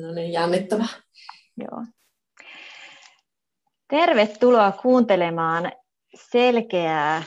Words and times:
No 0.00 0.12
niin, 0.12 0.32
jännittävää. 0.32 0.88
Joo. 1.56 1.84
Tervetuloa 3.88 4.72
kuuntelemaan 4.72 5.72
selkeää 6.14 7.22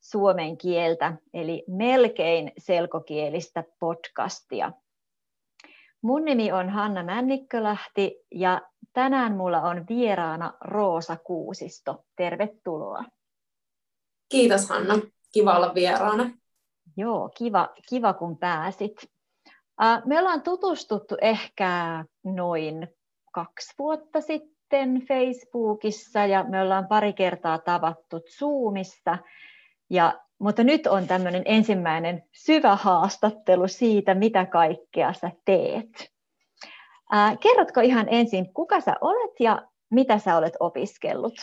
suomen 0.00 0.58
kieltä, 0.58 1.16
eli 1.34 1.64
melkein 1.68 2.52
selkokielistä 2.58 3.64
podcastia. 3.80 4.72
Mun 6.02 6.24
nimi 6.24 6.52
on 6.52 6.68
Hanna 6.68 7.02
Männikkölähti 7.02 8.16
ja 8.34 8.62
tänään 8.92 9.36
mulla 9.36 9.62
on 9.62 9.84
vieraana 9.88 10.52
Roosa 10.60 11.16
Kuusisto. 11.16 12.04
Tervetuloa. 12.16 13.04
Kiitos 14.28 14.68
Hanna, 14.68 14.94
kiva 15.32 15.56
olla 15.56 15.74
vieraana. 15.74 16.30
Joo, 16.96 17.30
kiva, 17.38 17.74
kiva 17.88 18.12
kun 18.12 18.38
pääsit. 18.38 19.10
Me 20.04 20.18
ollaan 20.18 20.42
tutustuttu 20.42 21.16
ehkä 21.20 22.04
noin 22.24 22.88
kaksi 23.32 23.74
vuotta 23.78 24.20
sitten 24.20 25.06
Facebookissa 25.08 26.26
ja 26.26 26.44
me 26.44 26.62
ollaan 26.62 26.88
pari 26.88 27.12
kertaa 27.12 27.58
tavattu 27.58 28.20
Zoomissa. 28.38 29.18
Ja, 29.90 30.20
mutta 30.38 30.64
nyt 30.64 30.86
on 30.86 31.06
tämmöinen 31.06 31.42
ensimmäinen 31.44 32.22
syvä 32.32 32.76
haastattelu 32.76 33.68
siitä, 33.68 34.14
mitä 34.14 34.46
kaikkea 34.46 35.12
sä 35.12 35.30
teet. 35.44 36.12
Ää, 37.10 37.36
kerrotko 37.36 37.80
ihan 37.80 38.06
ensin, 38.10 38.54
kuka 38.54 38.80
sä 38.80 38.94
olet 39.00 39.40
ja 39.40 39.68
mitä 39.90 40.18
sä 40.18 40.36
olet 40.36 40.54
opiskellut? 40.60 41.34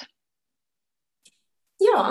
Joo, 1.80 2.06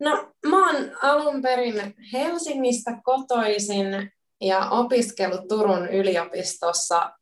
no 0.00 0.32
mä 0.46 0.66
oon 0.66 0.90
alun 1.02 1.42
perin 1.42 1.94
Helsingistä 2.12 3.00
kotoisin 3.04 4.12
ja 4.40 4.68
opiskellut 4.70 5.48
Turun 5.48 5.88
yliopistossa 5.88 7.12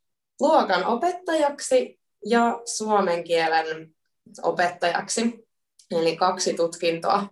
luokan 0.41 0.85
opettajaksi 0.85 2.01
ja 2.27 2.61
suomen 2.65 3.25
kielen 3.25 3.95
opettajaksi. 4.43 5.49
Eli 5.91 6.17
kaksi 6.17 6.55
tutkintoa 6.55 7.27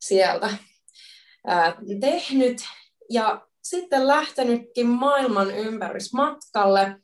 sieltä 0.00 0.50
ää, 1.46 1.76
tehnyt. 2.00 2.58
Ja 3.10 3.46
sitten 3.62 4.06
lähtenytkin 4.06 4.86
maailman 4.86 5.50
ympärysmatkalle 5.50 6.96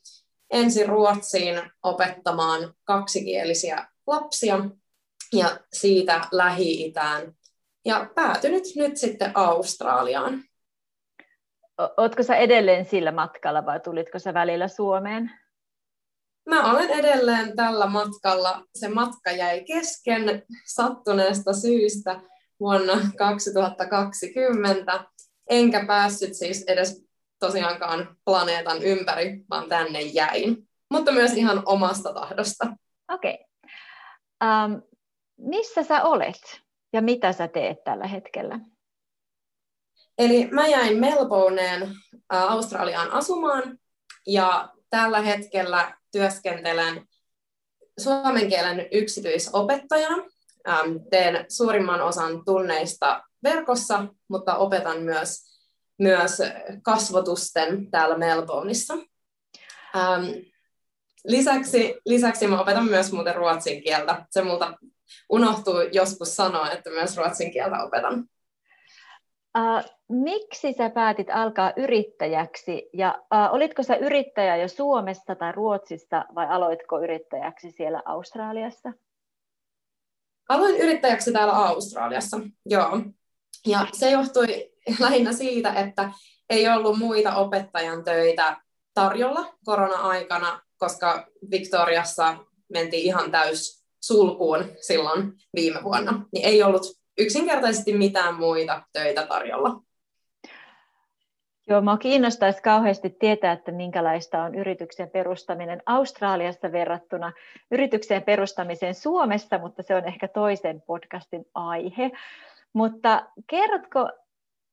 ensin 0.50 0.88
Ruotsiin 0.88 1.62
opettamaan 1.82 2.74
kaksikielisiä 2.84 3.86
lapsia 4.06 4.60
ja 5.32 5.60
siitä 5.72 6.20
Lähi-Itään. 6.32 7.32
Ja 7.84 8.10
päätynyt 8.14 8.64
nyt 8.76 8.96
sitten 8.96 9.30
Australiaan. 9.34 10.44
Oletko 11.96 12.22
sä 12.22 12.36
edelleen 12.36 12.84
sillä 12.84 13.12
matkalla 13.12 13.66
vai 13.66 13.80
tulitko 13.80 14.18
sä 14.18 14.34
välillä 14.34 14.68
Suomeen? 14.68 15.39
Mä 16.48 16.72
olen 16.72 16.90
edelleen 16.90 17.56
tällä 17.56 17.86
matkalla. 17.86 18.64
Se 18.74 18.88
matka 18.88 19.30
jäi 19.30 19.64
kesken 19.64 20.42
sattuneesta 20.66 21.52
syystä 21.52 22.20
vuonna 22.60 23.00
2020. 23.18 25.04
Enkä 25.50 25.84
päässyt 25.86 26.34
siis 26.34 26.64
edes 26.68 27.04
tosiaankaan 27.38 28.16
planeetan 28.24 28.82
ympäri, 28.82 29.44
vaan 29.50 29.68
tänne 29.68 30.00
jäin. 30.00 30.68
Mutta 30.90 31.12
myös 31.12 31.32
ihan 31.32 31.62
omasta 31.66 32.14
tahdosta. 32.14 32.76
Okei. 33.12 33.34
Okay. 33.34 34.64
Um, 34.64 34.82
missä 35.38 35.82
sä 35.82 36.02
olet 36.02 36.60
ja 36.92 37.02
mitä 37.02 37.32
sä 37.32 37.48
teet 37.48 37.84
tällä 37.84 38.06
hetkellä? 38.06 38.60
Eli 40.18 40.48
mä 40.50 40.66
jäin 40.66 40.98
Melbourneen 40.98 41.88
Australiaan 42.28 43.10
asumaan 43.10 43.78
ja 44.26 44.68
tällä 44.90 45.20
hetkellä 45.20 45.94
työskentelen 46.12 47.08
suomen 48.00 48.48
kielen 48.48 48.88
yksityisopettajana. 48.92 50.16
Teen 51.10 51.44
suurimman 51.48 52.00
osan 52.00 52.44
tunneista 52.44 53.22
verkossa, 53.42 54.06
mutta 54.28 54.56
opetan 54.56 55.02
myös, 55.02 55.44
myös 55.98 56.38
kasvotusten 56.82 57.90
täällä 57.90 58.18
Melbourneissa. 58.18 58.94
Lisäksi, 61.24 62.00
lisäksi 62.06 62.46
mä 62.46 62.60
opetan 62.60 62.84
myös 62.84 63.12
muuten 63.12 63.34
ruotsin 63.34 63.82
kieltä. 63.82 64.26
Se 64.30 64.42
multa 64.42 64.78
unohtuu 65.28 65.80
joskus 65.92 66.36
sanoa, 66.36 66.70
että 66.70 66.90
myös 66.90 67.16
ruotsin 67.16 67.52
kieltä 67.52 67.82
opetan. 67.82 68.24
Uh, 69.58 69.90
miksi 70.08 70.72
sä 70.72 70.90
päätit 70.90 71.30
alkaa 71.30 71.72
yrittäjäksi 71.76 72.90
ja 72.92 73.18
uh, 73.18 73.54
olitko 73.54 73.82
sä 73.82 73.96
yrittäjä 73.96 74.56
jo 74.56 74.68
Suomessa 74.68 75.34
tai 75.34 75.52
Ruotsissa 75.52 76.24
vai 76.34 76.46
aloitko 76.48 77.00
yrittäjäksi 77.00 77.70
siellä 77.70 78.02
Australiassa? 78.04 78.92
Aloin 80.48 80.76
yrittäjäksi 80.76 81.32
täällä 81.32 81.52
Australiassa, 81.52 82.40
joo. 82.66 83.00
Ja 83.66 83.86
se 83.92 84.10
johtui 84.10 84.46
lähinnä 85.00 85.32
siitä, 85.32 85.72
että 85.72 86.12
ei 86.50 86.68
ollut 86.68 86.98
muita 86.98 87.34
opettajan 87.34 88.04
töitä 88.04 88.60
tarjolla 88.94 89.54
korona-aikana, 89.64 90.60
koska 90.78 91.26
Victoriassa 91.50 92.36
mentiin 92.72 93.02
ihan 93.02 93.30
täys 93.30 93.84
sulkuun 94.02 94.64
silloin 94.80 95.32
viime 95.56 95.82
vuonna. 95.84 96.26
Niin 96.32 96.46
ei 96.46 96.62
ollut 96.62 96.99
yksinkertaisesti 97.20 97.92
mitään 97.92 98.34
muita 98.34 98.82
töitä 98.92 99.26
tarjolla. 99.26 99.82
Joo, 101.68 101.80
minua 101.80 101.96
kiinnostaisi 101.96 102.62
kauheasti 102.62 103.10
tietää, 103.10 103.52
että 103.52 103.72
minkälaista 103.72 104.42
on 104.42 104.54
yrityksen 104.54 105.10
perustaminen 105.10 105.82
Australiassa 105.86 106.72
verrattuna 106.72 107.32
yrityksen 107.70 108.22
perustamiseen 108.22 108.94
Suomessa, 108.94 109.58
mutta 109.58 109.82
se 109.82 109.94
on 109.94 110.04
ehkä 110.04 110.28
toisen 110.28 110.82
podcastin 110.86 111.44
aihe. 111.54 112.10
Mutta 112.72 113.26
kerrotko, 113.46 114.08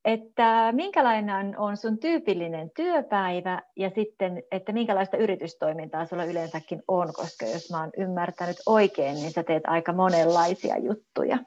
että 0.06 0.72
minkälainen 0.72 1.60
on 1.60 1.78
sun 1.78 1.98
tyypillinen 1.98 2.72
työpäivä 2.76 3.62
ja 3.76 3.90
sitten, 3.90 4.44
että 4.52 4.72
minkälaista 4.72 5.18
yritystoimintaa 5.18 6.06
sulla 6.06 6.26
yleensäkin 6.26 6.84
on, 6.88 7.14
koska 7.14 7.46
jos 7.46 7.72
mä 7.72 7.80
oon 7.80 7.92
ymmärtänyt 7.98 8.58
oikein, 8.66 9.16
niin 9.16 9.32
sä 9.32 9.44
teet 9.44 9.64
aika 9.68 9.94
monenlaisia 9.94 10.78
juttuja. 10.78 11.38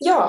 Joo, 0.00 0.26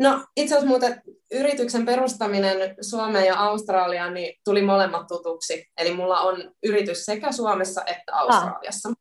no 0.00 0.26
itse 0.36 0.54
asiassa 0.54 0.68
muuten 0.68 1.02
yrityksen 1.32 1.86
perustaminen 1.86 2.76
Suomeen 2.80 3.26
ja 3.26 3.38
Australiaan 3.38 4.14
niin 4.14 4.40
tuli 4.44 4.62
molemmat 4.62 5.06
tutuksi. 5.06 5.66
Eli 5.76 5.94
mulla 5.94 6.20
on 6.20 6.54
yritys 6.62 7.04
sekä 7.04 7.32
Suomessa 7.32 7.82
että 7.86 8.16
Australiassa 8.16 8.88
ah. 8.88 8.94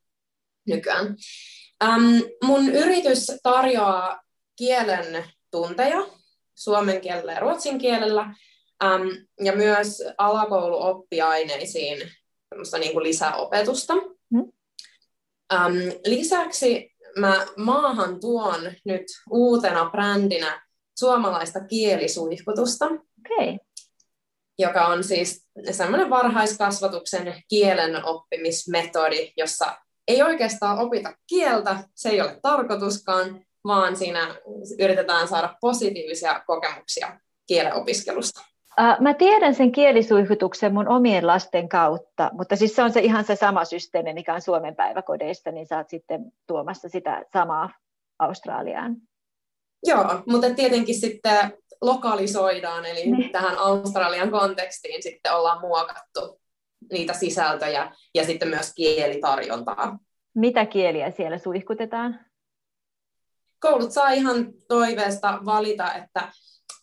nykyään. 0.67 1.15
Ähm, 1.83 2.19
mun 2.43 2.69
yritys 2.69 3.31
tarjoaa 3.43 4.21
kielen 4.55 5.23
tunteja 5.51 6.07
suomen 6.55 7.01
kielellä 7.01 7.31
ja 7.31 7.39
ruotsin 7.39 7.77
kielellä 7.77 8.35
ähm, 8.83 9.07
ja 9.43 9.55
myös 9.55 10.03
alakouluoppiaineisiin 10.17 12.11
niin 12.79 12.93
kuin 12.93 13.03
lisäopetusta. 13.03 13.93
Hmm. 13.93 14.51
Ähm, 15.53 15.75
lisäksi 16.05 16.96
mä 17.17 17.45
maahan 17.57 18.19
tuon 18.19 18.61
nyt 18.85 19.03
uutena 19.29 19.89
brändinä 19.89 20.67
suomalaista 20.99 21.59
kielisuihkutusta, 21.59 22.85
okay. 22.85 23.57
joka 24.59 24.87
on 24.87 25.03
siis 25.03 25.47
semmoinen 25.71 26.09
varhaiskasvatuksen 26.09 27.43
kielen 27.47 28.05
oppimismetodi, 28.05 29.33
jossa 29.37 29.77
ei 30.07 30.23
oikeastaan 30.23 30.79
opita 30.79 31.13
kieltä, 31.27 31.83
se 31.95 32.09
ei 32.09 32.21
ole 32.21 32.39
tarkoituskaan, 32.41 33.45
vaan 33.63 33.95
siinä 33.95 34.35
yritetään 34.79 35.27
saada 35.27 35.55
positiivisia 35.61 36.43
kokemuksia 36.47 37.19
kielen 37.47 37.73
opiskelusta. 37.73 38.41
Mä 38.99 39.13
tiedän 39.13 39.55
sen 39.55 39.71
kielisuihkutuksen 39.71 40.73
mun 40.73 40.87
omien 40.87 41.27
lasten 41.27 41.69
kautta, 41.69 42.29
mutta 42.33 42.55
siis 42.55 42.75
se 42.75 42.83
on 42.83 42.91
se 42.91 42.99
ihan 42.99 43.23
se 43.23 43.35
sama 43.35 43.65
systeemi, 43.65 44.13
mikä 44.13 44.33
on 44.33 44.41
Suomen 44.41 44.75
päiväkodeissa, 44.75 45.51
niin 45.51 45.67
sä 45.67 45.77
oot 45.77 45.89
sitten 45.89 46.31
tuomassa 46.47 46.89
sitä 46.89 47.25
samaa 47.33 47.69
Australiaan. 48.19 48.95
Joo, 49.85 50.21
mutta 50.27 50.49
tietenkin 50.49 50.95
sitten 50.95 51.53
lokalisoidaan, 51.81 52.85
eli 52.85 53.11
niin. 53.11 53.31
tähän 53.31 53.57
Australian 53.57 54.31
kontekstiin 54.31 55.03
sitten 55.03 55.33
ollaan 55.33 55.61
muokattu 55.61 56.41
niitä 56.91 57.13
sisältöjä 57.13 57.91
ja 58.15 58.25
sitten 58.25 58.47
myös 58.47 58.73
kielitarjontaa. 58.73 59.99
Mitä 60.35 60.65
kieliä 60.65 61.11
siellä 61.11 61.37
suihkutetaan? 61.37 62.19
Koulut 63.59 63.91
saa 63.91 64.09
ihan 64.09 64.53
toiveesta 64.67 65.39
valita, 65.45 65.93
että 65.93 66.31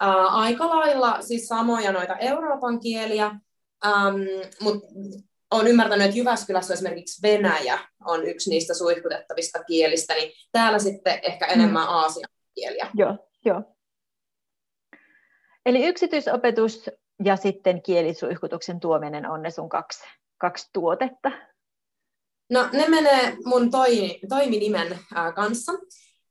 ää, 0.01 0.27
aika 0.27 0.69
lailla 0.69 1.23
siis 1.23 1.47
samoja 1.47 1.93
noita 1.93 2.17
Euroopan 2.17 2.81
kieliä, 2.81 3.27
äm, 3.87 4.15
mutta 4.61 4.89
olen 5.51 5.67
ymmärtänyt, 5.67 6.07
että 6.07 6.19
Jyväskylässä 6.19 6.75
esimerkiksi 6.75 7.23
Venäjä 7.23 7.79
on 8.05 8.27
yksi 8.27 8.51
niistä 8.51 8.75
suihkutettavista 8.75 9.65
kielistä, 9.65 10.15
niin 10.15 10.33
täällä 10.53 10.79
sitten 10.79 11.21
ehkä 11.23 11.47
enemmän 11.47 11.87
mm. 11.87 11.89
Aasian 11.89 12.29
kieliä. 12.55 12.91
Joo, 12.95 13.29
joo. 13.45 13.63
Eli 15.67 15.87
yksityisopetus 15.87 16.91
ja 17.25 17.37
sitten 17.37 17.83
kielisuihkutuksen 17.83 18.81
tuominen 18.81 19.31
on 19.31 19.43
ne 19.43 19.51
sun 19.51 19.69
kaksi, 19.69 20.05
kaksi 20.39 20.71
tuotetta? 20.73 21.31
No 22.51 22.69
ne 22.73 22.89
menee 22.89 23.37
mun 23.45 23.71
toi, 23.71 24.21
toiminimen 24.29 24.99
kanssa. 25.35 25.73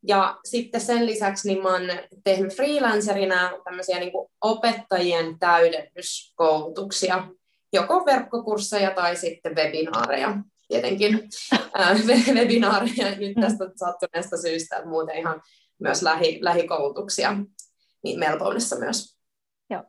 Ja 0.08 0.40
sitten 0.46 0.82
sen 0.82 1.06
lisäksi 1.06 1.48
niin 1.48 1.64
mä 1.64 1.70
oon 1.70 1.82
tehnyt 2.24 2.56
freelancerina 2.56 3.52
tämmöisiä 3.64 4.00
niin 4.00 4.12
opettajien 4.42 5.40
täydennyskoulutuksia, 5.40 7.28
joko 7.74 8.06
verkkokursseja 8.06 8.92
tai 8.92 9.16
sitten 9.16 9.56
webinaareja 9.56 10.38
tietenkin 10.68 11.20
ää, 11.74 11.96
webinaareja 12.34 13.18
nyt 13.18 13.34
tästä 13.42 13.66
sattuneesta 13.76 14.38
syystä, 14.38 14.86
muuten 14.86 15.18
ihan 15.18 15.42
myös 15.80 16.04
lähi, 16.04 16.40
lähikoulutuksia 16.42 17.38
niin 18.04 18.20
Melbourneissa 18.20 18.76
myös. 18.80 19.18
Joo. 19.70 19.84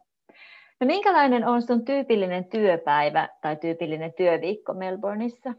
No 0.80 0.86
minkälainen 0.86 1.46
on 1.46 1.62
sun 1.62 1.84
tyypillinen 1.84 2.44
työpäivä 2.44 3.28
tai 3.42 3.56
tyypillinen 3.56 4.12
työviikko 4.16 4.74
Melbourneissa? 4.74 5.54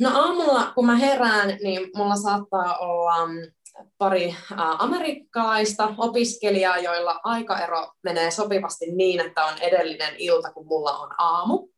No 0.00 0.10
aamulla, 0.14 0.72
kun 0.74 0.86
mä 0.86 0.96
herään, 0.96 1.58
niin 1.62 1.90
mulla 1.96 2.16
saattaa 2.16 2.78
olla 2.78 3.26
mm, 3.26 3.52
pari 3.98 4.36
amerikkalaista 4.78 5.94
opiskelijaa, 5.98 6.78
joilla 6.78 7.20
aikaero 7.24 7.92
menee 8.02 8.30
sopivasti 8.30 8.86
niin, 8.92 9.20
että 9.20 9.44
on 9.44 9.58
edellinen 9.60 10.14
ilta, 10.18 10.52
kun 10.52 10.66
mulla 10.66 10.98
on 10.98 11.10
aamu. 11.18 11.68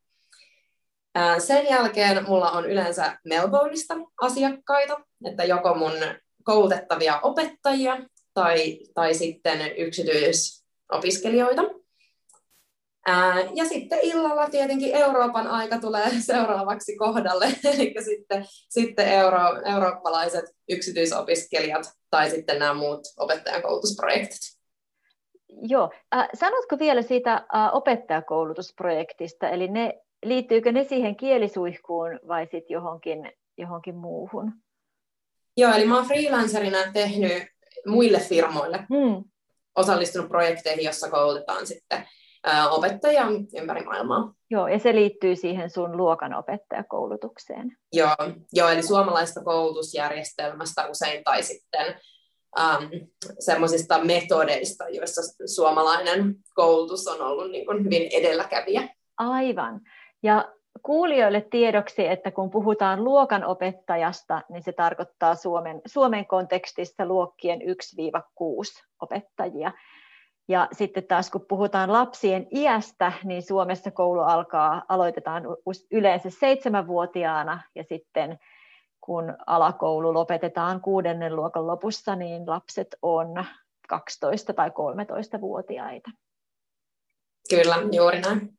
Sen 1.38 1.66
jälkeen 1.66 2.24
mulla 2.24 2.50
on 2.50 2.70
yleensä 2.70 3.18
Melbourneista 3.24 3.94
asiakkaita, 4.20 5.00
että 5.24 5.44
joko 5.44 5.74
mun 5.74 5.92
koulutettavia 6.44 7.20
opettajia 7.20 7.98
tai, 8.34 8.78
tai 8.94 9.14
sitten 9.14 9.76
yksityisopiskelijoita. 9.76 11.62
Ja 13.54 13.64
sitten 13.64 13.98
illalla 14.02 14.50
tietenkin 14.50 14.94
Euroopan 14.94 15.46
aika 15.46 15.78
tulee 15.78 16.10
seuraavaksi 16.20 16.96
kohdalle, 16.96 17.46
eli 17.64 17.94
sitten, 18.04 18.44
sitten 18.68 19.08
euro, 19.08 19.38
eurooppalaiset 19.74 20.44
yksityisopiskelijat 20.68 21.92
tai 22.10 22.30
sitten 22.30 22.58
nämä 22.58 22.74
muut 22.74 23.00
opettajan 23.16 23.62
koulutusprojektit. 23.62 24.40
Joo. 25.62 25.90
Äh, 26.14 26.28
sanotko 26.34 26.78
vielä 26.78 27.02
siitä 27.02 27.32
äh, 27.34 27.44
opettajakoulutusprojektista, 27.72 29.48
eli 29.48 29.68
ne 29.68 30.00
liittyykö 30.24 30.72
ne 30.72 30.84
siihen 30.84 31.16
kielisuihkuun 31.16 32.20
vai 32.28 32.44
sitten 32.44 32.74
johonkin, 32.74 33.32
johonkin 33.58 33.94
muuhun? 33.94 34.52
Joo, 35.56 35.72
eli 35.72 35.86
mä 35.86 35.96
oon 35.96 36.06
freelancerina 36.06 36.78
tehnyt 36.92 37.42
muille 37.86 38.18
firmoille, 38.18 38.76
hmm. 38.76 39.24
osallistunut 39.76 40.28
projekteihin, 40.28 40.84
jossa 40.84 41.10
koulutetaan 41.10 41.66
sitten 41.66 42.08
opettajia 42.70 43.26
ympäri 43.60 43.84
maailmaa. 43.84 44.34
Joo, 44.50 44.68
ja 44.68 44.78
se 44.78 44.94
liittyy 44.94 45.36
siihen 45.36 45.70
sun 45.70 45.96
luokanopettajakoulutukseen. 45.96 47.76
Joo, 47.92 48.16
joo 48.52 48.68
eli 48.68 48.82
suomalaista 48.82 49.44
koulutusjärjestelmästä 49.44 50.86
usein 50.86 51.24
tai 51.24 51.42
sitten 51.42 51.94
ähm, 52.58 52.84
semmoisista 53.38 54.04
metodeista, 54.04 54.88
joissa 54.88 55.20
suomalainen 55.54 56.34
koulutus 56.54 57.06
on 57.06 57.20
ollut 57.20 57.50
niin 57.50 57.66
kuin 57.66 57.84
hyvin 57.84 58.08
edelläkävijä. 58.12 58.88
Aivan. 59.16 59.80
Ja 60.22 60.52
kuulijoille 60.82 61.46
tiedoksi, 61.50 62.06
että 62.06 62.30
kun 62.30 62.50
puhutaan 62.50 63.04
luokanopettajasta, 63.04 64.42
niin 64.48 64.62
se 64.62 64.72
tarkoittaa 64.72 65.34
Suomen, 65.34 65.80
Suomen 65.86 66.26
kontekstissa 66.26 67.06
luokkien 67.06 67.60
1-6 67.60 67.64
opettajia. 69.00 69.72
Ja 70.50 70.68
sitten 70.72 71.04
taas 71.04 71.30
kun 71.30 71.46
puhutaan 71.48 71.92
lapsien 71.92 72.46
iästä, 72.54 73.12
niin 73.24 73.42
Suomessa 73.42 73.90
koulu 73.90 74.20
alkaa, 74.20 74.82
aloitetaan 74.88 75.42
yleensä 75.90 76.30
seitsemänvuotiaana 76.30 77.62
ja 77.74 77.84
sitten 77.88 78.38
kun 79.00 79.36
alakoulu 79.46 80.14
lopetetaan 80.14 80.80
kuudennen 80.80 81.36
luokan 81.36 81.66
lopussa, 81.66 82.16
niin 82.16 82.46
lapset 82.46 82.96
on 83.02 83.44
12 83.88 84.52
tai 84.52 84.68
13-vuotiaita. 84.68 86.10
Kyllä, 87.50 87.76
juuri 87.92 88.20
näin. 88.20 88.58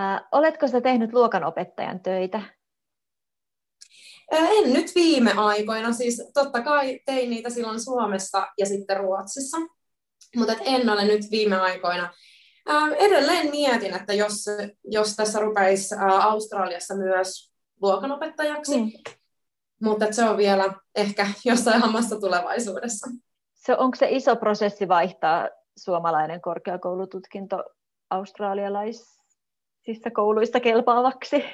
Äh, 0.00 0.22
oletko 0.32 0.68
sä 0.68 0.80
tehnyt 0.80 1.12
luokanopettajan 1.12 2.00
töitä? 2.00 2.42
En 4.32 4.72
nyt 4.72 4.94
viime 4.94 5.32
aikoina, 5.36 5.92
siis 5.92 6.30
totta 6.34 6.62
kai 6.62 7.00
tein 7.06 7.30
niitä 7.30 7.50
silloin 7.50 7.80
Suomessa 7.80 8.46
ja 8.58 8.66
sitten 8.66 8.96
Ruotsissa, 8.96 9.56
mutta 10.36 10.54
en 10.64 10.90
ole 10.90 11.04
nyt 11.04 11.30
viime 11.30 11.56
aikoina. 11.56 12.14
Edelleen 12.98 13.50
mietin, 13.50 13.94
että 13.94 14.12
jos, 14.12 14.44
jos 14.84 15.16
tässä 15.16 15.40
rupeisi 15.40 15.94
Australiassa 16.22 16.94
myös 16.94 17.52
luokanopettajaksi, 17.82 18.80
mm. 18.80 18.90
mutta 19.82 20.12
se 20.12 20.24
on 20.24 20.36
vielä 20.36 20.72
ehkä 20.94 21.26
jossain 21.44 21.80
hammassa 21.80 22.20
tulevaisuudessa. 22.20 23.10
Se, 23.54 23.76
onko 23.76 23.96
se 23.96 24.06
iso 24.10 24.36
prosessi 24.36 24.88
vaihtaa 24.88 25.48
suomalainen 25.78 26.40
korkeakoulututkinto 26.40 27.64
australialais 28.10 29.22
siis 29.84 30.00
kouluista 30.14 30.60
kelpaavaksi? 30.60 31.44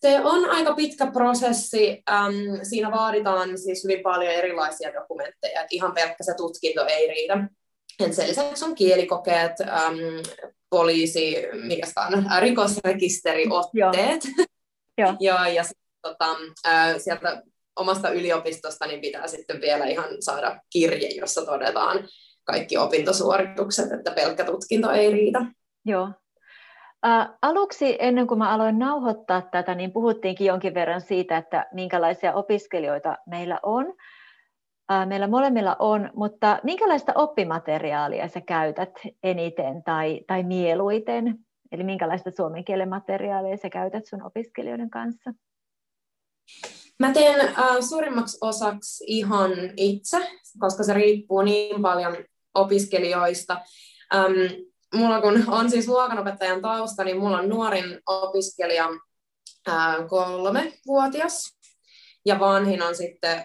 Se 0.00 0.20
on 0.20 0.50
aika 0.50 0.74
pitkä 0.74 1.06
prosessi. 1.06 2.02
Ähm, 2.10 2.34
siinä 2.62 2.90
vaaditaan 2.90 3.58
siis 3.58 3.84
hyvin 3.84 4.02
paljon 4.02 4.32
erilaisia 4.32 4.92
dokumentteja. 4.94 5.62
Et 5.62 5.72
ihan 5.72 5.92
pelkkä 5.92 6.24
se 6.24 6.34
tutkinto 6.36 6.86
ei 6.86 7.08
riitä. 7.08 7.48
Et 8.00 8.14
sen 8.14 8.28
lisäksi 8.28 8.64
on 8.64 8.74
kielikokeet, 8.74 9.60
ähm, 9.60 9.98
poliisi, 10.70 11.36
mikä 11.66 11.86
on, 11.96 12.26
rikosrekisteriotteet. 12.40 14.22
Joo. 14.98 15.14
ja, 15.20 15.48
ja 15.48 15.64
sit, 15.64 15.78
tota, 16.02 16.36
äh, 16.68 16.94
sieltä 16.98 17.42
omasta 17.76 18.10
yliopistosta 18.10 18.86
niin 18.86 19.00
pitää 19.00 19.26
sitten 19.26 19.60
vielä 19.60 19.86
ihan 19.86 20.08
saada 20.20 20.60
kirje, 20.72 21.08
jossa 21.08 21.44
todetaan 21.44 22.08
kaikki 22.44 22.76
opintosuoritukset, 22.76 23.92
että 23.92 24.10
pelkkä 24.10 24.44
tutkinto 24.44 24.90
ei 24.90 25.10
riitä. 25.10 25.38
Joo, 25.84 26.08
Aluksi 27.42 27.96
ennen 27.98 28.26
kuin 28.26 28.38
mä 28.38 28.50
aloin 28.50 28.78
nauhoittaa 28.78 29.42
tätä, 29.42 29.74
niin 29.74 29.92
puhuttiinkin 29.92 30.46
jonkin 30.46 30.74
verran 30.74 31.00
siitä, 31.00 31.36
että 31.36 31.66
minkälaisia 31.72 32.34
opiskelijoita 32.34 33.18
meillä 33.26 33.60
on. 33.62 33.94
Meillä 35.06 35.26
molemmilla 35.26 35.76
on, 35.78 36.10
mutta 36.14 36.58
minkälaista 36.62 37.12
oppimateriaalia 37.14 38.28
sä 38.28 38.40
käytät 38.40 38.90
eniten 39.22 39.82
tai, 39.82 40.20
tai 40.26 40.42
mieluiten? 40.42 41.38
Eli 41.72 41.84
minkälaista 41.84 42.30
suomen 42.36 42.64
kielen 42.64 42.88
materiaalia 42.88 43.56
sä 43.56 43.70
käytät 43.70 44.06
sun 44.06 44.22
opiskelijoiden 44.22 44.90
kanssa? 44.90 45.34
Mä 46.98 47.12
teen 47.12 47.40
äh, 47.40 47.80
suurimmaksi 47.88 48.38
osaksi 48.40 49.04
ihan 49.06 49.50
itse, 49.76 50.18
koska 50.58 50.82
se 50.82 50.94
riippuu 50.94 51.42
niin 51.42 51.82
paljon 51.82 52.16
opiskelijoista. 52.54 53.60
Ähm, 54.14 54.69
mulla 54.94 55.20
kun 55.20 55.44
on 55.46 55.70
siis 55.70 55.88
luokanopettajan 55.88 56.62
tausta, 56.62 57.04
niin 57.04 57.18
mulla 57.18 57.38
on 57.38 57.48
nuorin 57.48 58.00
opiskelija 58.06 58.88
kolme-vuotias 60.08 61.60
ja 62.26 62.40
vanhin 62.40 62.82
on 62.82 62.96
sitten 62.96 63.44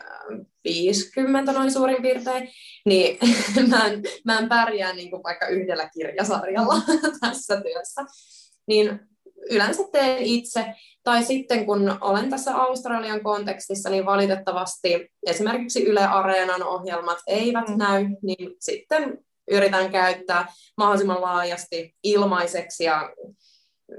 50 0.64 1.52
noin 1.52 1.72
suurin 1.72 2.02
piirtein, 2.02 2.50
niin 2.86 3.18
mä 3.70 3.88
en, 3.88 4.04
mä 4.25 4.40
en 4.40 4.50
pärjää 4.50 4.94
niin 4.94 5.10
kuin 5.10 5.24
vaikka 5.24 5.48
yhdellä 5.48 5.90
kirjasarjalla 5.90 6.75
tässä 7.22 7.62
työssä. 7.62 8.02
Niin 8.68 9.00
yleensä 9.52 9.84
teen 9.92 10.18
itse, 10.24 10.66
tai 11.04 11.24
sitten 11.24 11.66
kun 11.66 11.98
olen 12.02 12.30
tässä 12.30 12.56
Australian 12.56 13.24
kontekstissa, 13.24 13.90
niin 13.90 14.06
valitettavasti 14.06 15.12
esimerkiksi 15.28 15.84
Yle 15.84 16.06
Areenan 16.06 16.64
ohjelmat 16.64 17.18
eivät 17.28 17.68
mm. 17.68 17.78
näy, 17.78 18.06
niin 18.22 18.56
sitten 18.60 19.25
yritän 19.52 19.92
käyttää 19.92 20.46
mahdollisimman 20.78 21.22
laajasti 21.22 21.96
ilmaiseksi 22.04 22.84
ja 22.84 23.14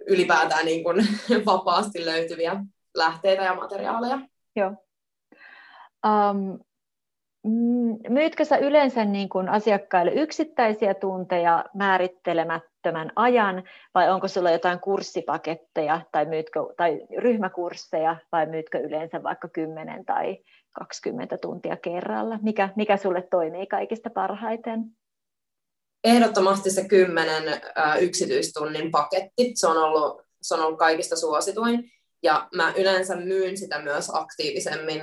ylipäätään 0.07 0.67
niin 0.67 0.85
kuin 0.85 0.97
vapaasti 1.47 2.07
löytyviä 2.07 2.57
lähteitä 2.97 3.43
ja 3.43 3.55
materiaaleja. 3.55 4.19
Joo. 4.57 4.73
Um, 6.07 6.59
myytkö 8.09 8.45
sä 8.45 8.57
yleensä 8.57 9.05
niin 9.05 9.29
kuin 9.29 9.49
asiakkaille 9.49 10.13
yksittäisiä 10.13 10.95
tunteja 10.95 11.65
määrittelemättömän 11.75 13.13
ajan, 13.17 13.63
vai 13.95 14.11
onko 14.11 14.29
sulla 14.29 14.51
jotain 14.51 14.81
kurssipaketteja 14.81 16.01
tai, 16.13 16.27
myytkö, 16.27 16.61
tai 16.77 17.01
ryhmäkursseja, 17.19 18.17
vai 18.33 18.47
myytkö 18.47 18.79
yleensä 18.79 19.23
vaikka 19.23 19.49
10 19.49 20.05
tai 20.05 20.39
20 20.73 21.39
tuntia 21.39 21.77
kerralla? 21.77 22.39
Mikä, 22.43 22.69
mikä 22.77 22.97
sulle 22.97 23.23
toimii 23.23 23.67
kaikista 23.67 24.11
parhaiten? 24.11 24.85
Ehdottomasti 26.07 26.71
se 26.71 26.89
kymmenen 26.89 27.61
yksityistunnin 28.01 28.91
paketti, 28.91 29.53
se 29.55 29.67
on, 29.67 29.77
ollut, 29.77 30.23
se 30.43 30.55
on 30.55 30.61
ollut 30.61 30.79
kaikista 30.79 31.17
suosituin. 31.17 31.91
Ja 32.23 32.49
mä 32.55 32.73
yleensä 32.77 33.17
myyn 33.17 33.57
sitä 33.57 33.83
myös 33.83 34.11
aktiivisemmin 34.13 35.03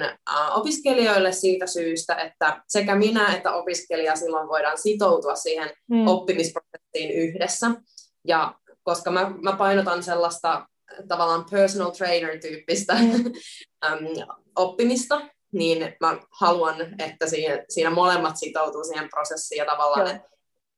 opiskelijoille 0.53 1.31
siitä 1.31 1.67
syystä, 1.67 2.15
että 2.15 2.63
sekä 2.67 2.95
minä 2.95 3.35
että 3.35 3.51
opiskelija 3.51 4.15
silloin 4.15 4.47
voidaan 4.47 4.77
sitoutua 4.77 5.35
siihen 5.35 5.69
hmm. 5.93 6.07
oppimisprosessiin 6.07 7.11
yhdessä. 7.11 7.67
Ja 8.27 8.55
koska 8.83 9.11
mä, 9.11 9.31
mä 9.41 9.55
painotan 9.55 10.03
sellaista 10.03 10.65
tavallaan 11.07 11.45
personal 11.51 11.91
trainer-tyyppistä 11.91 12.93
mm. 12.93 13.23
oppimista, 14.55 15.21
niin 15.53 15.95
mä 15.99 16.17
haluan, 16.31 16.75
että 16.99 17.27
siinä, 17.27 17.63
siinä 17.69 17.89
molemmat 17.89 18.37
sitoutuu 18.37 18.83
siihen 18.83 19.09
prosessiin 19.09 19.59
ja 19.59 19.65
tavallaan 19.65 20.07
Joo. 20.07 20.32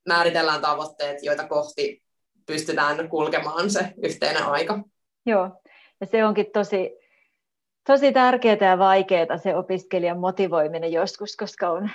Määritellään 0.07 0.61
tavoitteet, 0.61 1.23
joita 1.23 1.47
kohti 1.47 2.03
pystytään 2.45 3.09
kulkemaan 3.09 3.69
se 3.69 3.93
yhteinen 4.03 4.43
aika. 4.43 4.79
Joo, 5.25 5.61
ja 6.01 6.07
se 6.07 6.25
onkin 6.25 6.51
tosi, 6.53 6.97
tosi 7.87 8.11
tärkeää 8.11 8.57
ja 8.61 8.77
vaikeaa 8.77 9.37
se 9.37 9.55
opiskelijan 9.55 10.19
motivoiminen 10.19 10.91
joskus, 10.91 11.35
koska 11.35 11.69
on 11.69 11.89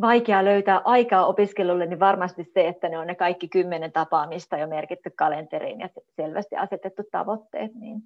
vaikea 0.00 0.44
löytää 0.44 0.80
aikaa 0.84 1.26
opiskelulle, 1.26 1.86
niin 1.86 2.00
varmasti 2.00 2.44
se, 2.44 2.68
että 2.68 2.88
ne 2.88 2.98
on 2.98 3.06
ne 3.06 3.14
kaikki 3.14 3.48
kymmenen 3.48 3.92
tapaamista 3.92 4.56
jo 4.56 4.66
merkitty 4.66 5.10
kalenteriin 5.10 5.80
ja 5.80 5.88
selvästi 6.16 6.56
asetettu 6.56 7.02
tavoitteet, 7.10 7.74
niin 7.74 8.02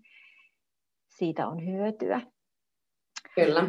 siitä 1.08 1.48
on 1.48 1.66
hyötyä. 1.66 2.20
Kyllä. 3.34 3.60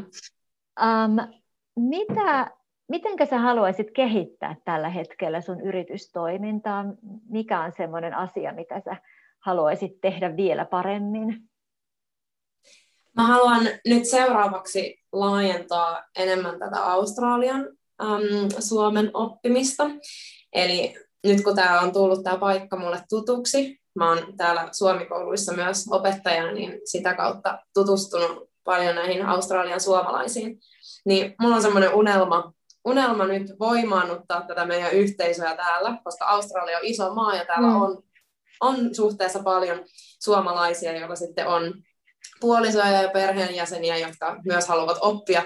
Um, 0.81 1.41
mitä, 1.75 2.51
mitenkä 2.87 3.25
sä 3.25 3.39
haluaisit 3.39 3.91
kehittää 3.91 4.55
tällä 4.65 4.89
hetkellä 4.89 5.41
sun 5.41 5.61
yritystoimintaa? 5.61 6.85
Mikä 7.29 7.61
on 7.61 7.71
semmoinen 7.77 8.13
asia, 8.13 8.53
mitä 8.53 8.81
sä 8.85 8.95
haluaisit 9.39 10.01
tehdä 10.01 10.37
vielä 10.37 10.65
paremmin? 10.65 11.49
Mä 13.15 13.27
haluan 13.27 13.61
nyt 13.87 14.05
seuraavaksi 14.05 14.99
laajentaa 15.11 16.03
enemmän 16.15 16.59
tätä 16.59 16.85
Australian 16.85 17.61
äm, 18.01 18.49
Suomen 18.59 19.11
oppimista. 19.13 19.89
Eli 20.53 20.95
nyt 21.23 21.43
kun 21.43 21.55
tämä 21.55 21.81
on 21.81 21.93
tullut 21.93 22.23
tämä 22.23 22.37
paikka 22.37 22.77
mulle 22.77 23.03
tutuksi, 23.09 23.81
mä 23.95 24.09
oon 24.09 24.37
täällä 24.37 24.69
Suomikouluissa 24.71 25.53
myös 25.53 25.87
opettajana, 25.91 26.51
niin 26.51 26.81
sitä 26.85 27.13
kautta 27.13 27.59
tutustunut 27.73 28.49
paljon 28.63 28.95
näihin 28.95 29.25
Australian 29.25 29.79
suomalaisiin. 29.81 30.59
Niin 31.05 31.35
mulla 31.41 31.55
on 31.55 31.61
semmoinen 31.61 31.93
unelma, 31.93 32.53
unelma 32.85 33.25
nyt 33.25 33.59
voimaannuttaa 33.59 34.41
tätä 34.41 34.65
meidän 34.65 34.91
yhteisöä 34.91 35.55
täällä, 35.55 35.97
koska 36.03 36.25
Australia 36.25 36.77
on 36.77 36.85
iso 36.85 37.13
maa 37.13 37.35
ja 37.35 37.45
täällä 37.45 37.67
mm. 37.67 37.81
on, 37.81 38.03
on 38.61 38.95
suhteessa 38.95 39.43
paljon 39.43 39.79
suomalaisia, 40.23 40.97
joilla 40.99 41.15
sitten 41.15 41.47
on 41.47 41.73
puolisoja 42.39 43.01
ja 43.01 43.09
perheenjäseniä, 43.09 43.97
jotka 43.97 44.39
myös 44.45 44.67
haluavat 44.67 44.97
oppia, 45.01 45.43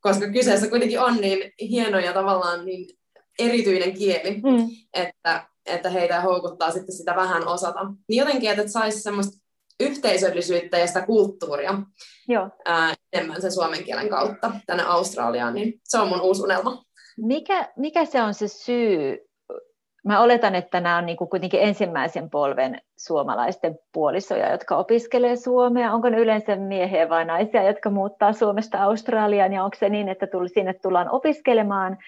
koska 0.00 0.32
kyseessä 0.32 0.68
kuitenkin 0.68 1.00
on 1.00 1.16
niin 1.16 1.52
hieno 1.60 1.98
ja 1.98 2.12
tavallaan 2.12 2.64
niin 2.64 2.98
erityinen 3.38 3.94
kieli, 3.94 4.30
mm. 4.30 4.68
että, 4.94 5.48
että 5.66 5.90
heitä 5.90 6.20
houkuttaa 6.20 6.70
sitten 6.70 6.94
sitä 6.94 7.16
vähän 7.16 7.48
osata. 7.48 7.80
Niin 8.08 8.18
jotenkin, 8.18 8.50
että 8.50 8.68
saisi 8.68 9.00
semmoista 9.00 9.47
yhteisöllisyyttä 9.80 10.78
ja 10.78 10.86
sitä 10.86 11.06
kulttuuria 11.06 11.74
Joo. 12.28 12.48
Ää, 12.64 12.94
enemmän 13.12 13.42
sen 13.42 13.52
suomen 13.52 13.84
kielen 13.84 14.08
kautta 14.08 14.52
tänne 14.66 14.82
Australiaan, 14.86 15.54
niin 15.54 15.80
se 15.84 15.98
on 15.98 16.08
mun 16.08 16.20
uusi 16.20 16.42
unelma. 16.42 16.82
Mikä, 17.16 17.72
mikä 17.76 18.04
se 18.04 18.22
on 18.22 18.34
se 18.34 18.48
syy? 18.48 19.18
Mä 20.04 20.20
oletan, 20.20 20.54
että 20.54 20.80
nämä 20.80 20.98
on 20.98 21.06
niin 21.06 21.16
kuin 21.16 21.30
kuitenkin 21.30 21.60
ensimmäisen 21.60 22.30
polven 22.30 22.80
suomalaisten 22.98 23.78
puolisoja, 23.92 24.52
jotka 24.52 24.76
opiskelee 24.76 25.36
suomea. 25.36 25.92
Onko 25.92 26.08
ne 26.08 26.18
yleensä 26.18 26.56
miehiä 26.56 27.08
vai 27.08 27.24
naisia, 27.24 27.62
jotka 27.62 27.90
muuttaa 27.90 28.32
Suomesta 28.32 28.82
Australiaan? 28.82 29.52
Ja 29.52 29.64
onko 29.64 29.76
se 29.80 29.88
niin, 29.88 30.08
että 30.08 30.26
sinne 30.54 30.74
tullaan 30.74 31.10
opiskelemaan 31.10 31.98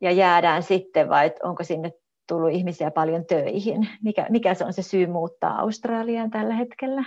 ja 0.00 0.10
jäädään 0.10 0.62
sitten, 0.62 1.08
vai 1.08 1.32
onko 1.42 1.64
sinne 1.64 1.92
tullut 2.32 2.50
ihmisiä 2.50 2.90
paljon 2.90 3.26
töihin? 3.26 3.88
Mikä, 4.02 4.26
mikä 4.30 4.54
se 4.54 4.64
on 4.64 4.72
se 4.72 4.82
syy 4.82 5.06
muuttaa 5.06 5.60
Australiaan 5.60 6.30
tällä 6.30 6.54
hetkellä? 6.54 7.04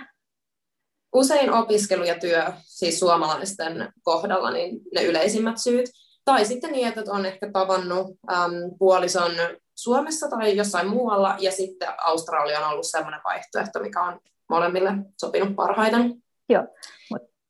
Usein 1.14 1.52
opiskelu 1.52 2.04
ja 2.04 2.18
työ, 2.18 2.44
siis 2.62 2.98
suomalaisten 2.98 3.92
kohdalla, 4.02 4.50
niin 4.50 4.80
ne 4.94 5.04
yleisimmät 5.04 5.58
syyt. 5.58 5.90
Tai 6.24 6.44
sitten 6.44 6.72
niin, 6.72 6.88
että 6.88 7.02
on 7.08 7.26
ehkä 7.26 7.50
tavannut 7.52 8.06
äm, 8.32 8.52
puolison 8.78 9.32
Suomessa 9.74 10.28
tai 10.28 10.56
jossain 10.56 10.88
muualla, 10.88 11.36
ja 11.40 11.52
sitten 11.52 11.88
Australia 11.98 12.60
on 12.60 12.72
ollut 12.72 12.86
sellainen 12.86 13.20
vaihtoehto, 13.24 13.80
mikä 13.80 14.02
on 14.02 14.20
molemmille 14.50 14.92
sopinut 15.20 15.56
parhaiten. 15.56 16.14
Joo. 16.48 16.64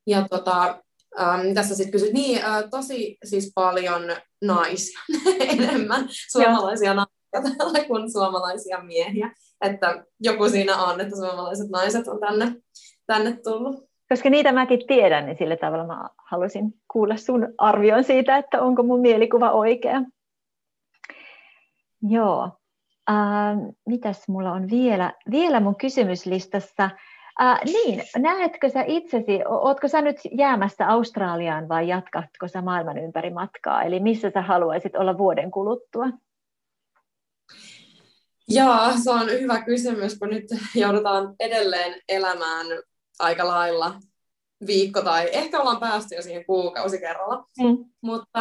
Ja 0.07 0.27
tota, 0.31 0.79
ähm, 1.21 1.55
tässä 1.55 1.75
sitten 1.75 1.93
kysyt, 1.93 2.13
niin 2.13 2.45
äh, 2.45 2.65
tosi 2.71 3.19
siis 3.25 3.53
paljon 3.55 4.03
naisia 4.45 5.01
enemmän, 5.41 6.09
suomalaisia 6.33 6.93
Joo. 6.93 7.07
Naisia 7.41 7.57
täällä 7.59 7.85
kuin 7.85 8.13
suomalaisia 8.13 8.83
miehiä. 8.83 9.31
Että 9.61 10.05
joku 10.21 10.49
siinä 10.49 10.77
on, 10.85 11.01
että 11.01 11.17
suomalaiset 11.17 11.69
naiset 11.71 12.09
on 12.09 12.21
tänne, 12.21 12.53
tänne 13.07 13.39
tullut. 13.45 13.87
Koska 14.09 14.31
niitä 14.31 14.53
mäkin 14.53 14.87
tiedän, 14.87 15.27
niin 15.27 15.39
sillä 15.39 15.57
tavalla 15.57 15.87
mä 15.87 16.09
haluaisin 16.31 16.75
kuulla 16.93 17.17
sun 17.17 17.55
arvion 17.59 18.05
siitä, 18.05 18.37
että 18.37 18.63
onko 18.63 18.83
mun 18.83 19.01
mielikuva 19.01 19.51
oikea. 19.51 20.03
Joo. 22.03 22.51
Äh, 23.11 23.57
mitäs 23.87 24.29
mulla 24.29 24.53
on 24.53 24.71
vielä, 24.71 25.13
vielä 25.31 25.61
mun 25.61 25.77
kysymyslistassa? 25.77 26.91
Äh, 27.41 27.61
niin, 27.65 28.03
näetkö 28.17 28.69
sä 28.69 28.85
itsesi, 28.87 29.41
ootko 29.49 29.89
sä 29.89 30.01
nyt 30.01 30.17
jäämässä 30.33 30.89
Australiaan 30.89 31.69
vai 31.69 31.89
jatkatko 31.89 32.49
sä 32.49 32.63
maailman 32.63 32.99
ympäri 32.99 33.31
matkaa? 33.31 33.83
Eli 33.83 34.01
missä 34.01 34.31
sä 34.31 34.43
haluaisit 34.43 34.97
olla 34.97 35.19
vuoden 35.19 35.51
kuluttua? 35.51 36.07
Joo, 38.49 38.93
se 39.05 39.11
on 39.11 39.31
hyvä 39.31 39.63
kysymys, 39.63 40.19
kun 40.19 40.29
nyt 40.29 40.45
joudutaan 40.75 41.35
edelleen 41.41 42.01
elämään 42.09 42.67
aika 43.19 43.47
lailla 43.47 44.01
viikko 44.67 45.03
tai 45.03 45.29
ehkä 45.33 45.61
ollaan 45.61 45.81
päästy 45.81 46.15
jo 46.15 46.23
siihen 46.23 46.45
kuukausi 46.45 46.99
kerralla. 46.99 47.47
Mm. 47.59 47.85
Mutta 48.01 48.41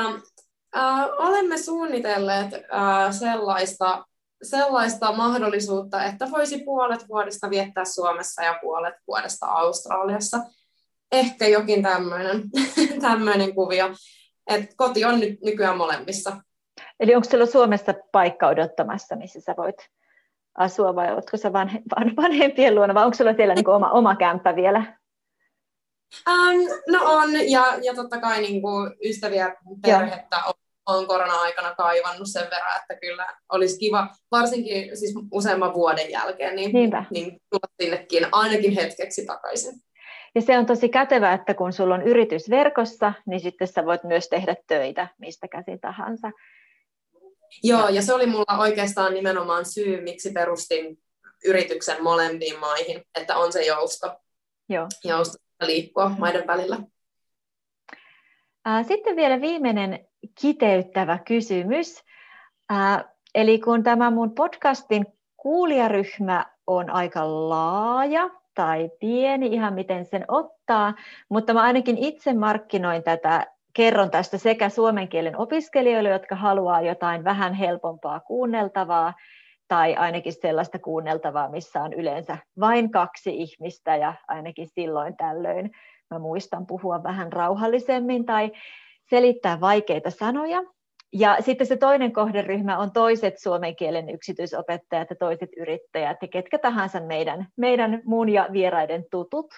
äh, 0.78 1.06
olemme 1.18 1.58
suunnitelleet 1.58 2.54
äh, 2.54 3.12
sellaista, 3.20 4.06
sellaista 4.44 5.12
mahdollisuutta, 5.12 6.04
että 6.04 6.32
voisi 6.32 6.64
puolet 6.64 7.08
vuodesta 7.10 7.50
viettää 7.50 7.86
Suomessa 7.86 8.44
ja 8.44 8.60
puolet 8.62 8.96
vuodesta 9.08 9.46
Australiassa. 9.46 10.40
Ehkä 11.12 11.48
jokin 11.48 11.84
tämmöinen 13.02 13.56
kuvio. 13.56 13.96
Et 14.48 14.74
koti 14.78 15.06
on 15.06 15.20
nyt 15.20 15.42
nykyään 15.42 15.78
molemmissa. 15.78 16.42
Eli 17.00 17.16
onko 17.16 17.26
sinulla 17.30 17.52
Suomessa 17.52 17.94
paikka 18.12 18.48
odottamassa, 18.48 19.16
missä 19.16 19.42
sä 19.42 19.54
voit 19.58 19.90
asua 20.56 20.96
vai 20.96 21.14
oletko 21.14 21.38
sä 21.38 21.54
vanhe, 21.54 21.82
vanhempien 22.24 22.76
luona 22.76 22.94
vai 22.94 23.06
onko 23.06 23.18
sulla 23.18 23.34
siellä 23.34 23.56
niin 23.56 23.70
oma, 23.70 23.92
oma 23.92 24.16
kämppä 24.16 24.56
vielä? 24.56 24.98
Um, 26.30 26.68
no 26.88 27.00
on 27.04 27.50
ja, 27.50 27.66
ja 27.84 27.96
totta 27.96 28.22
kai 28.22 28.42
niin 28.42 28.62
kuin 28.62 28.92
ystäviä 29.06 29.56
perhettä 29.82 30.38
on, 30.46 30.54
on 30.86 31.08
korona-aikana 31.08 31.76
kaivannut 31.76 32.28
sen 32.32 32.44
verran, 32.44 32.82
että 32.82 32.96
kyllä 32.96 33.28
olisi 33.52 33.80
kiva, 33.80 34.08
varsinkin 34.32 34.98
siis 34.98 35.16
useamman 35.32 35.74
vuoden 35.74 36.12
jälkeen, 36.12 36.56
niin, 36.56 36.72
niin 37.12 37.42
tulla 37.50 37.74
sinnekin 37.82 38.28
ainakin 38.32 38.72
hetkeksi 38.72 39.26
takaisin. 39.26 39.74
Ja 40.36 40.42
se 40.42 40.58
on 40.58 40.66
tosi 40.66 40.90
kätevä, 40.90 41.34
että 41.34 41.54
kun 41.54 41.74
sulla 41.74 41.96
on 41.96 42.02
yritys 42.02 42.50
verkossa, 42.50 43.14
niin 43.26 43.40
sitten 43.40 43.68
sä 43.68 43.86
voit 43.86 44.04
myös 44.04 44.30
tehdä 44.30 44.56
töitä 44.68 45.08
mistä 45.18 45.48
käsin 45.48 45.80
tahansa. 45.80 46.32
Joo, 47.64 47.90
ja 47.90 48.02
se 48.02 48.14
oli 48.14 48.26
mulla 48.26 48.58
oikeastaan 48.58 49.14
nimenomaan 49.14 49.66
syy, 49.66 50.02
miksi 50.02 50.32
perustin 50.32 50.98
yrityksen 51.46 52.04
molempiin 52.04 52.60
maihin, 52.60 53.04
että 53.16 53.38
on 53.38 53.54
se 53.54 53.66
jousto, 53.66 54.16
Joo. 54.70 54.88
jousto 55.04 55.38
liikkua 55.62 56.10
maiden 56.10 56.48
välillä. 56.48 56.78
Sitten 58.88 59.16
vielä 59.16 59.42
viimeinen 59.42 60.08
kiteyttävä 60.42 61.18
kysymys. 61.18 62.04
Eli 63.36 63.60
kun 63.60 63.84
tämä 63.84 64.12
mun 64.12 64.36
podcastin 64.36 65.06
kuulijaryhmä 65.38 66.46
on 66.68 66.90
aika 66.90 67.50
laaja 67.50 68.30
tai 68.54 68.90
pieni, 69.00 69.48
ihan 69.48 69.74
miten 69.74 70.06
sen 70.06 70.26
ottaa, 70.28 70.94
mutta 71.30 71.54
mä 71.54 71.62
ainakin 71.62 71.98
itse 71.98 72.34
markkinoin 72.34 73.04
tätä 73.04 73.55
kerron 73.76 74.12
tästä 74.12 74.38
sekä 74.38 74.70
suomen 74.70 75.08
kielen 75.08 75.38
opiskelijoille, 75.38 76.10
jotka 76.10 76.36
haluaa 76.36 76.82
jotain 76.82 77.24
vähän 77.24 77.54
helpompaa 77.54 78.20
kuunneltavaa, 78.20 79.14
tai 79.68 79.96
ainakin 79.96 80.34
sellaista 80.34 80.80
kuunneltavaa, 80.80 81.50
missä 81.50 81.82
on 81.82 81.94
yleensä 81.94 82.38
vain 82.60 82.92
kaksi 82.92 83.42
ihmistä, 83.42 83.96
ja 83.96 84.14
ainakin 84.28 84.68
silloin 84.68 85.18
tällöin 85.18 85.72
mä 86.12 86.20
muistan 86.20 86.66
puhua 86.66 87.04
vähän 87.04 87.34
rauhallisemmin 87.34 88.26
tai 88.26 88.52
selittää 89.10 89.62
vaikeita 89.62 90.10
sanoja. 90.10 90.64
Ja 91.14 91.38
sitten 91.40 91.68
se 91.68 91.78
toinen 91.78 92.14
kohderyhmä 92.14 92.78
on 92.78 92.92
toiset 92.92 93.40
suomen 93.40 93.76
kielen 93.76 94.10
yksityisopettajat 94.10 95.10
ja 95.10 95.16
toiset 95.16 95.50
yrittäjät 95.58 96.18
ja 96.22 96.28
ketkä 96.28 96.58
tahansa 96.58 97.00
meidän, 97.00 97.48
meidän 97.58 98.02
muun 98.06 98.30
ja 98.30 98.48
vieraiden 98.52 99.06
tutut. 99.12 99.54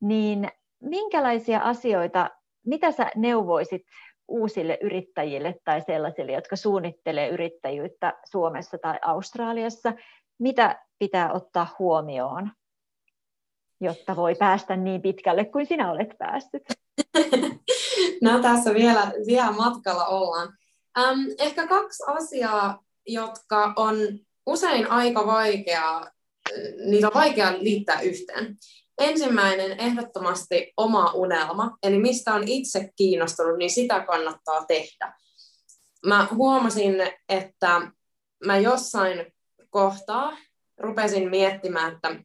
Niin 0.00 0.48
minkälaisia 0.82 1.60
asioita 1.60 2.30
mitä 2.68 2.92
sä 2.92 3.10
neuvoisit 3.16 3.82
uusille 4.28 4.78
yrittäjille 4.82 5.54
tai 5.64 5.82
sellaisille, 5.86 6.32
jotka 6.32 6.56
suunnittelee 6.56 7.28
yrittäjyyttä 7.28 8.14
Suomessa 8.30 8.78
tai 8.78 8.98
Australiassa? 9.02 9.92
Mitä 10.38 10.84
pitää 10.98 11.32
ottaa 11.32 11.74
huomioon, 11.78 12.50
jotta 13.80 14.16
voi 14.16 14.34
päästä 14.34 14.76
niin 14.76 15.02
pitkälle 15.02 15.44
kuin 15.44 15.66
sinä 15.66 15.90
olet 15.90 16.18
päässyt? 16.18 16.62
No 18.22 18.42
tässä 18.42 18.74
vielä, 18.74 19.12
vielä 19.26 19.52
matkalla 19.52 20.06
ollaan. 20.06 20.58
Ähm, 20.98 21.20
ehkä 21.38 21.66
kaksi 21.66 22.02
asiaa, 22.06 22.84
jotka 23.06 23.72
on 23.76 23.96
usein 24.46 24.90
aika 24.90 25.26
vaikeaa, 25.26 26.10
niitä 26.90 27.06
on 27.06 27.14
vaikea 27.14 27.52
liittää 27.52 28.00
yhteen. 28.00 28.56
Ensimmäinen 28.98 29.80
ehdottomasti 29.80 30.72
oma 30.76 31.12
unelma, 31.12 31.76
eli 31.82 31.98
mistä 31.98 32.34
on 32.34 32.48
itse 32.48 32.90
kiinnostunut, 32.96 33.58
niin 33.58 33.70
sitä 33.70 34.00
kannattaa 34.00 34.64
tehdä. 34.64 35.14
Mä 36.06 36.28
huomasin, 36.34 36.94
että 37.28 37.92
mä 38.44 38.58
jossain 38.58 39.32
kohtaa 39.70 40.36
rupesin 40.78 41.30
miettimään, 41.30 41.92
että 41.92 42.16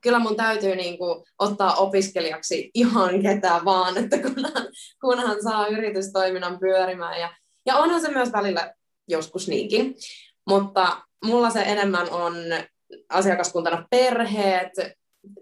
kyllä 0.00 0.18
mun 0.18 0.36
täytyy 0.36 0.76
niin 0.76 0.98
kuin 0.98 1.24
ottaa 1.38 1.74
opiskelijaksi 1.74 2.70
ihan 2.74 3.22
ketään 3.22 3.64
vaan, 3.64 3.98
että 4.04 4.18
kunhan, 4.18 4.68
kunhan 5.00 5.42
saa 5.42 5.66
yritystoiminnan 5.66 6.58
pyörimään. 6.58 7.20
Ja, 7.20 7.34
ja 7.66 7.76
onhan 7.76 8.00
se 8.00 8.10
myös 8.10 8.32
välillä 8.32 8.74
joskus 9.08 9.48
niinkin. 9.48 9.94
Mutta 10.48 11.02
mulla 11.24 11.50
se 11.50 11.62
enemmän 11.62 12.10
on 12.10 12.34
asiakaskuntana 13.08 13.86
perheet, 13.90 14.72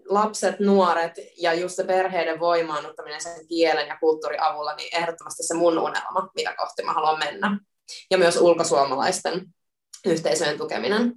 lapset, 0.08 0.60
nuoret 0.60 1.12
ja 1.38 1.54
just 1.54 1.76
se 1.76 1.84
perheiden 1.84 2.40
voimaannuttaminen 2.40 3.20
sen 3.20 3.46
kielen 3.48 3.88
ja 3.88 3.96
kulttuurin 4.00 4.42
avulla, 4.42 4.74
niin 4.74 4.96
ehdottomasti 4.96 5.42
se 5.42 5.54
mun 5.54 5.78
unelma, 5.78 6.30
mitä 6.34 6.54
kohti 6.58 6.82
mä 6.82 6.92
haluan 6.92 7.18
mennä. 7.18 7.58
Ja 8.10 8.18
myös 8.18 8.36
ulkosuomalaisten 8.36 9.46
yhteisöjen 10.06 10.58
tukeminen. 10.58 11.12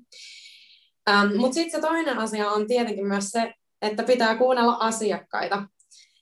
Ähm, 1.10 1.36
Mutta 1.36 1.54
sitten 1.54 1.82
se 1.82 1.88
toinen 1.88 2.18
asia 2.18 2.52
on 2.52 2.68
tietenkin 2.68 3.08
myös 3.08 3.30
se, 3.30 3.54
että 3.82 4.04
pitää 4.04 4.36
kuunnella 4.36 4.78
asiakkaita. 4.80 5.64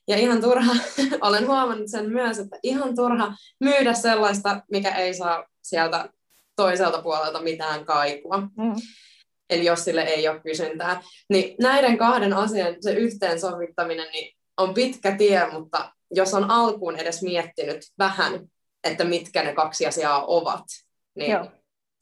Ja 0.08 0.16
ihan 0.16 0.40
turha, 0.40 0.72
olen 1.20 1.46
huomannut 1.46 1.90
sen 1.90 2.10
myös, 2.10 2.38
että 2.38 2.58
ihan 2.62 2.96
turha 2.96 3.34
myydä 3.60 3.94
sellaista, 3.94 4.60
mikä 4.70 4.94
ei 4.94 5.14
saa 5.14 5.44
sieltä 5.62 6.08
toiselta 6.56 7.02
puolelta 7.02 7.42
mitään 7.42 7.84
kaikua. 7.84 8.40
Mm. 8.40 8.74
Eli 9.50 9.64
jos 9.64 9.84
sille 9.84 10.02
ei 10.02 10.28
ole 10.28 10.40
kysyntää. 10.40 11.00
Niin 11.30 11.56
näiden 11.60 11.98
kahden 11.98 12.32
asian 12.32 12.76
se 12.80 12.92
yhteensovittaminen 12.92 14.08
niin 14.12 14.36
on 14.56 14.74
pitkä 14.74 15.16
tie, 15.16 15.46
mutta 15.52 15.92
jos 16.10 16.34
on 16.34 16.50
alkuun 16.50 16.96
edes 16.96 17.22
miettinyt 17.22 17.82
vähän, 17.98 18.40
että 18.84 19.04
mitkä 19.04 19.42
ne 19.42 19.54
kaksi 19.54 19.86
asiaa 19.86 20.24
ovat, 20.26 20.64
niin 21.14 21.30
Joo. 21.30 21.46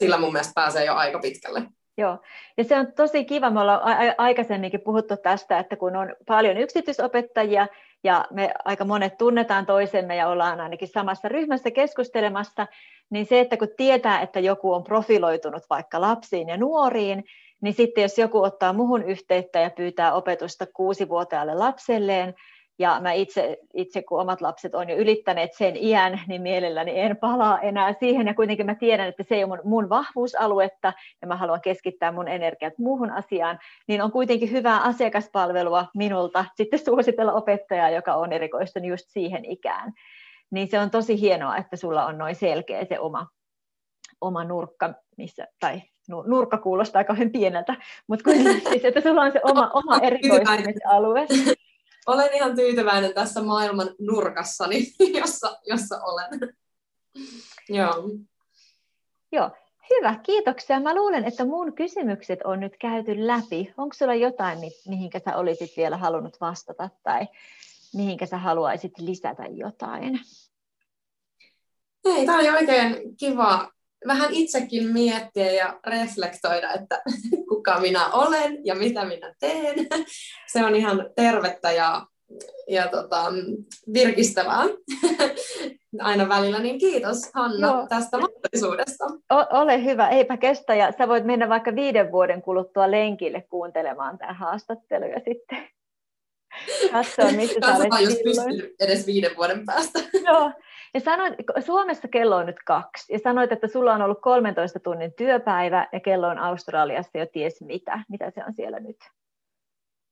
sillä 0.02 0.18
mun 0.18 0.32
mielestä 0.32 0.52
pääsee 0.54 0.84
jo 0.84 0.94
aika 0.94 1.18
pitkälle. 1.18 1.62
Joo, 1.98 2.18
ja 2.56 2.64
se 2.64 2.78
on 2.78 2.92
tosi 2.92 3.24
kiva, 3.24 3.50
me 3.50 3.60
ollaan 3.60 3.80
aikaisemminkin 4.18 4.80
puhuttu 4.80 5.16
tästä, 5.16 5.58
että 5.58 5.76
kun 5.76 5.96
on 5.96 6.16
paljon 6.26 6.56
yksityisopettajia 6.56 7.68
ja 8.04 8.25
me 8.30 8.54
aika 8.64 8.84
monet 8.84 9.18
tunnetaan 9.18 9.66
toisemme 9.66 10.16
ja 10.16 10.28
ollaan 10.28 10.61
ainakin 10.61 10.88
samassa 10.88 11.28
ryhmässä 11.28 11.70
keskustelemassa, 11.70 12.66
niin 13.11 13.26
se, 13.26 13.40
että 13.40 13.56
kun 13.56 13.68
tietää, 13.76 14.20
että 14.20 14.40
joku 14.40 14.73
on 14.73 14.84
profiloitunut 14.84 15.62
vaikka 15.70 16.00
lapsiin 16.00 16.49
ja 16.49 16.56
nuoriin, 16.56 17.25
niin 17.61 17.75
sitten 17.75 18.02
jos 18.02 18.18
joku 18.18 18.42
ottaa 18.42 18.73
muhun 18.73 19.02
yhteyttä 19.02 19.58
ja 19.58 19.70
pyytää 19.70 20.14
opetusta 20.14 20.66
kuusivuotiaalle 20.66 21.54
lapselleen, 21.54 22.34
ja 22.78 23.00
mä 23.00 23.12
itse, 23.12 23.59
itse, 23.75 24.02
kun 24.02 24.21
omat 24.21 24.40
lapset 24.40 24.75
on 24.75 24.88
jo 24.88 24.97
ylittäneet 24.97 25.54
sen 25.54 25.76
iän, 25.76 26.21
niin 26.28 26.43
mielelläni 26.43 27.00
en 27.00 27.16
palaa 27.16 27.61
enää 27.61 27.93
siihen. 27.93 28.26
Ja 28.26 28.35
kuitenkin 28.35 28.66
mä 28.66 28.75
tiedän, 28.75 29.09
että 29.09 29.23
se 29.23 29.35
ei 29.35 29.45
ole 29.45 29.57
mun, 29.57 29.71
mun 29.71 29.88
vahvuusaluetta 29.88 30.93
ja 31.23 31.26
mä 31.26 31.37
haluan 31.37 31.61
keskittää 31.61 32.12
mun 32.12 32.28
energiat 32.28 32.78
muuhun 32.78 33.11
asiaan. 33.11 33.59
Niin 33.88 34.02
on 34.02 34.12
kuitenkin 34.12 34.50
hyvää 34.50 34.81
asiakaspalvelua 34.81 35.87
minulta 35.95 36.45
sitten 36.57 36.78
suositella 36.78 37.33
opettajaa, 37.33 37.90
joka 37.90 38.14
on 38.14 38.33
erikoistunut 38.33 38.88
just 38.88 39.05
siihen 39.09 39.44
ikään. 39.44 39.92
Niin 40.51 40.68
se 40.68 40.79
on 40.79 40.90
tosi 40.90 41.20
hienoa, 41.20 41.57
että 41.57 41.77
sulla 41.77 42.07
on 42.07 42.18
noin 42.18 42.35
selkeä 42.35 42.85
se 42.85 42.98
oma, 42.98 43.27
oma 44.20 44.44
nurkka, 44.44 44.94
missä, 45.16 45.46
tai 45.61 45.83
nurkka 46.27 46.59
kuulostaa 46.59 47.05
kauhean 47.05 47.31
pieneltä, 47.31 47.75
mutta 48.07 48.25
kuitenkin 48.25 48.68
siis, 48.68 48.85
että 48.85 49.01
sulla 49.01 49.22
on 49.22 49.33
se 49.33 49.40
oma, 49.44 49.70
oma 49.75 49.98
erikoistumisalue. 49.98 51.27
Olen 52.07 52.35
ihan 52.35 52.57
tyytyväinen 52.57 53.14
tässä 53.14 53.43
maailman 53.43 53.90
nurkassani, 53.99 54.95
jossa, 55.21 55.59
jossa 55.67 56.01
olen. 56.03 56.55
Joo. 57.69 57.95
Joo, 59.33 59.51
hyvä, 59.90 60.21
kiitoksia. 60.23 60.81
Mä 60.81 60.95
luulen, 60.95 61.25
että 61.25 61.45
mun 61.45 61.75
kysymykset 61.75 62.38
on 62.45 62.61
nyt 62.61 62.77
käyty 62.81 63.27
läpi. 63.27 63.75
Onko 63.77 63.95
sulla 63.95 64.14
jotain, 64.14 64.59
mihinkä 64.88 65.19
sä 65.19 65.37
olisit 65.37 65.71
vielä 65.77 65.97
halunnut 65.97 66.37
vastata 66.40 66.90
tai 67.03 67.27
mihinkä 67.95 68.27
sä 68.27 68.38
haluaisit 68.38 68.93
lisätä 68.99 69.43
jotain? 69.51 70.21
Ei, 72.05 72.27
tämä 72.27 72.38
oli 72.38 72.51
oikein 72.51 73.17
kiva 73.17 73.73
vähän 74.07 74.29
itsekin 74.33 74.93
miettiä 74.93 75.53
ja 75.53 75.81
reflektoida, 75.87 76.73
että 76.73 77.03
kuka 77.49 77.81
minä 77.81 78.09
olen 78.09 78.59
ja 78.64 78.75
mitä 78.75 79.05
minä 79.05 79.35
teen. 79.40 79.75
Se 80.53 80.64
on 80.64 80.75
ihan 80.75 81.11
tervettä 81.17 81.73
ja, 81.73 82.07
ja 82.69 82.88
tota, 82.88 83.25
virkistävää 83.93 84.64
aina 86.01 86.29
välillä, 86.29 86.59
niin 86.59 86.79
kiitos 86.79 87.31
Hanna 87.35 87.67
Joo. 87.67 87.87
tästä 87.88 88.19
mahdollisuudesta. 88.19 89.05
O- 89.33 89.61
ole 89.61 89.85
hyvä, 89.85 90.09
eipä 90.09 90.37
kestä 90.37 90.75
ja 90.75 90.93
sä 90.99 91.09
voit 91.09 91.25
mennä 91.25 91.49
vaikka 91.49 91.75
viiden 91.75 92.12
vuoden 92.12 92.43
kuluttua 92.43 92.90
lenkille 92.90 93.45
kuuntelemaan 93.51 94.19
tämän 94.19 94.37
haastattelun 94.37 95.11
ja 95.11 95.21
sitten 95.25 95.69
katsoa, 96.93 97.33
missä 97.33 97.61
Katsotaan, 97.61 98.05
jos 98.05 98.21
pystyy 98.25 98.75
edes 98.81 99.07
viiden 99.07 99.37
vuoden 99.37 99.64
päästä. 99.67 99.99
Joo, 100.27 100.53
ja 100.94 101.00
sanoit, 101.00 101.35
Suomessa 101.66 102.09
kello 102.09 102.37
on 102.37 102.46
nyt 102.46 102.62
kaksi, 102.66 103.12
ja 103.12 103.18
sanoit, 103.18 103.52
että 103.52 103.68
sulla 103.68 103.94
on 103.94 104.02
ollut 104.02 104.20
13 104.20 104.80
tunnin 104.80 105.12
työpäivä, 105.12 105.88
ja 105.92 106.00
kello 106.00 106.28
on 106.28 106.38
Australiassa 106.38 107.18
jo 107.18 107.26
ties 107.26 107.61
mitä. 107.61 108.04
Mitä 108.09 108.30
se 108.30 108.44
on 108.46 108.54
siellä 108.54 108.80
nyt? 108.80 108.96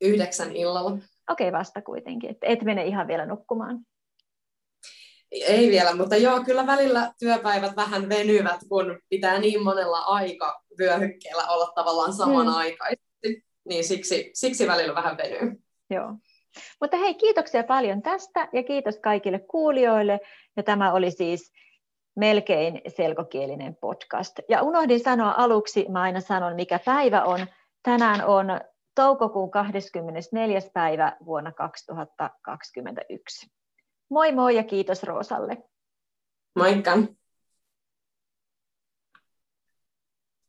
Yhdeksän 0.01 0.57
illalla. 0.57 0.91
Okei, 1.31 1.49
okay, 1.49 1.59
vasta 1.59 1.83
kuitenkin. 1.83 2.31
Et, 2.31 2.39
et 2.43 2.63
mene 2.63 2.85
ihan 2.85 3.09
vielä 3.09 3.27
nukkumaan. 3.27 3.79
Ei 5.31 5.71
vielä, 5.71 5.95
mutta 5.95 6.17
joo, 6.17 6.45
kyllä 6.45 6.67
välillä 6.67 7.13
työpäivät 7.19 7.77
vähän 7.77 8.09
venyvät, 8.09 8.61
kun 8.69 9.01
pitää 9.09 9.39
niin 9.39 9.63
monella 9.63 9.99
aika 9.99 10.63
vyöhykkeellä 10.79 11.47
olla 11.49 11.73
tavallaan 11.75 12.13
samanaikaisesti. 12.13 13.03
Hmm. 13.27 13.43
Niin 13.69 13.85
siksi, 13.85 14.31
siksi 14.35 14.67
välillä 14.67 14.95
vähän 14.95 15.17
venyy. 15.17 15.63
Joo. 15.91 16.15
Mutta 16.81 16.97
hei, 16.97 17.15
kiitoksia 17.15 17.65
paljon 17.65 18.03
tästä 18.03 18.49
ja 18.53 18.63
kiitos 18.63 18.99
kaikille 18.99 19.39
kuulijoille. 19.39 20.21
Ja 20.57 20.63
tämä 20.63 20.93
oli 20.93 21.11
siis 21.11 21.53
melkein 22.17 22.81
selkokielinen 22.89 23.77
podcast. 23.81 24.39
Ja 24.49 24.63
unohdin 24.63 25.01
sanoa 25.01 25.35
aluksi, 25.37 25.87
mä 25.89 26.01
aina 26.01 26.21
sanon 26.21 26.55
mikä 26.55 26.79
päivä 26.85 27.25
on. 27.25 27.47
Tänään 27.83 28.25
on 28.25 28.47
toukokuun 28.95 29.51
24. 29.51 30.61
päivä 30.75 31.17
vuonna 31.25 31.53
2021. 31.53 33.47
Moi 34.11 34.33
moi 34.33 34.57
ja 34.57 34.65
kiitos 34.65 35.03
Roosalle. 35.03 35.59
Moikka. 36.57 36.99